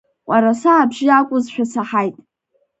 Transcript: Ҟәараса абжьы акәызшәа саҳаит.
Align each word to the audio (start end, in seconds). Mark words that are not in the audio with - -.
Ҟәараса 0.27 0.71
абжьы 0.81 1.09
акәызшәа 1.17 1.65
саҳаит. 1.71 2.15